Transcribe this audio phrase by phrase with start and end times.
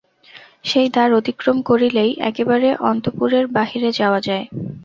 [0.65, 4.45] সেই দ্বার অতিক্রম করিলেই একেবারে অন্তঃপুরের বাহিরে যাওয়া যায়।